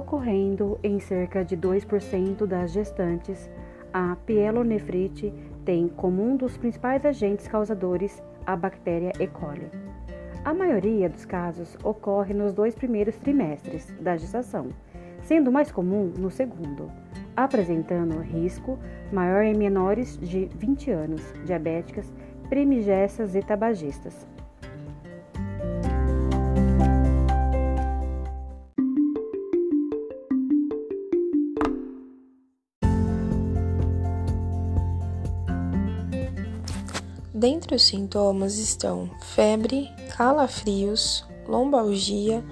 Ocorrendo 0.00 0.80
em 0.82 0.98
cerca 0.98 1.44
de 1.44 1.54
2% 1.58 2.46
das 2.46 2.72
gestantes, 2.72 3.50
a 3.92 4.16
pielonefrite 4.24 5.30
tem 5.62 5.88
como 5.88 6.22
um 6.22 6.38
dos 6.38 6.56
principais 6.56 7.04
agentes 7.04 7.46
causadores 7.46 8.22
a 8.46 8.56
bactéria 8.56 9.12
E. 9.20 9.26
coli. 9.26 9.70
A 10.42 10.54
maioria 10.54 11.06
dos 11.06 11.26
casos 11.26 11.76
ocorre 11.84 12.32
nos 12.32 12.54
dois 12.54 12.74
primeiros 12.74 13.18
trimestres 13.18 13.94
da 14.00 14.16
gestação, 14.16 14.68
sendo 15.22 15.52
mais 15.52 15.70
comum 15.70 16.10
no 16.16 16.30
segundo, 16.30 16.90
apresentando 17.36 18.22
risco 18.22 18.78
maior 19.12 19.42
em 19.42 19.54
menores 19.54 20.16
de 20.16 20.46
20 20.56 20.90
anos, 20.92 21.22
diabéticas, 21.44 22.10
primigessas 22.48 23.34
e 23.34 23.42
tabagistas. 23.42 24.26
Dentre 37.40 37.74
os 37.74 37.84
sintomas 37.84 38.58
estão 38.58 39.08
febre, 39.34 39.90
calafrios, 40.14 41.24
lombalgia, 41.48 42.44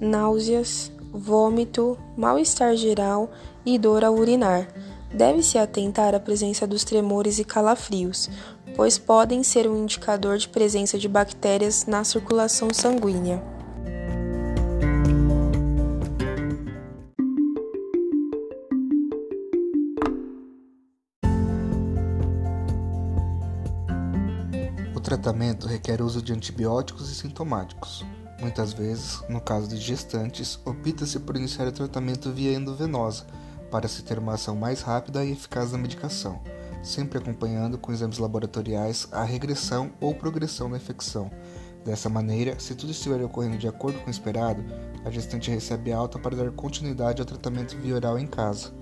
náuseas, 0.00 0.92
vômito, 1.12 1.98
mal-estar 2.16 2.76
geral 2.76 3.28
e 3.64 3.76
dor 3.76 4.04
ao 4.04 4.14
urinar. 4.14 4.68
Deve-se 5.12 5.58
atentar 5.58 6.14
à 6.14 6.20
presença 6.20 6.64
dos 6.64 6.84
tremores 6.84 7.40
e 7.40 7.44
calafrios, 7.44 8.30
pois 8.76 8.96
podem 8.96 9.42
ser 9.42 9.68
um 9.68 9.82
indicador 9.82 10.38
de 10.38 10.48
presença 10.48 10.96
de 10.96 11.08
bactérias 11.08 11.84
na 11.84 12.04
circulação 12.04 12.68
sanguínea. 12.72 13.55
Tratamento 25.06 25.68
requer 25.68 26.02
uso 26.02 26.20
de 26.20 26.32
antibióticos 26.32 27.12
e 27.12 27.14
sintomáticos. 27.14 28.04
Muitas 28.40 28.72
vezes, 28.72 29.22
no 29.28 29.40
caso 29.40 29.68
de 29.68 29.76
gestantes, 29.76 30.58
opta-se 30.64 31.20
por 31.20 31.36
iniciar 31.36 31.68
o 31.68 31.72
tratamento 31.72 32.32
via 32.32 32.52
endovenosa, 32.52 33.24
para 33.70 33.86
se 33.86 34.02
ter 34.02 34.18
uma 34.18 34.34
ação 34.34 34.56
mais 34.56 34.82
rápida 34.82 35.24
e 35.24 35.30
eficaz 35.30 35.70
da 35.70 35.78
medicação, 35.78 36.40
sempre 36.82 37.18
acompanhando 37.18 37.78
com 37.78 37.92
exames 37.92 38.18
laboratoriais 38.18 39.06
a 39.12 39.22
regressão 39.22 39.92
ou 40.00 40.12
progressão 40.12 40.68
da 40.68 40.76
infecção. 40.76 41.30
Dessa 41.84 42.08
maneira, 42.08 42.58
se 42.58 42.74
tudo 42.74 42.90
estiver 42.90 43.22
ocorrendo 43.22 43.58
de 43.58 43.68
acordo 43.68 44.00
com 44.00 44.08
o 44.08 44.10
esperado, 44.10 44.64
a 45.04 45.10
gestante 45.10 45.52
recebe 45.52 45.92
alta 45.92 46.18
para 46.18 46.34
dar 46.34 46.50
continuidade 46.50 47.22
ao 47.22 47.26
tratamento 47.26 47.76
via 47.76 47.94
oral 47.94 48.18
em 48.18 48.26
casa. 48.26 48.72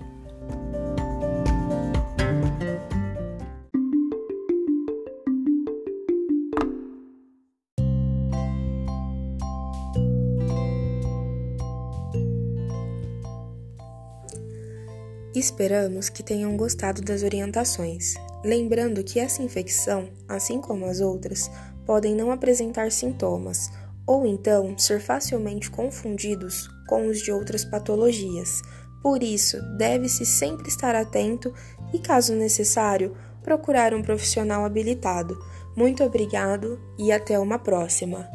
Esperamos 15.35 16.07
que 16.07 16.23
tenham 16.23 16.55
gostado 16.55 17.01
das 17.01 17.21
orientações. 17.21 18.13
Lembrando 18.43 19.03
que 19.03 19.19
essa 19.19 19.43
infecção, 19.43 20.09
assim 20.29 20.61
como 20.61 20.85
as 20.85 21.01
outras, 21.01 21.51
podem 21.85 22.15
não 22.15 22.31
apresentar 22.31 22.91
sintomas 22.91 23.69
ou 24.07 24.25
então 24.25 24.77
ser 24.77 25.01
facilmente 25.01 25.69
confundidos 25.69 26.69
com 26.87 27.07
os 27.07 27.21
de 27.21 27.31
outras 27.31 27.65
patologias. 27.65 28.61
Por 29.01 29.21
isso, 29.21 29.61
deve-se 29.77 30.25
sempre 30.25 30.67
estar 30.67 30.95
atento 30.95 31.53
e, 31.93 31.99
caso 31.99 32.33
necessário, 32.33 33.15
procurar 33.43 33.93
um 33.93 34.01
profissional 34.01 34.63
habilitado. 34.63 35.37
Muito 35.75 36.03
obrigado 36.03 36.79
e 36.97 37.11
até 37.11 37.37
uma 37.37 37.59
próxima. 37.59 38.27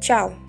Tchau! 0.00 0.41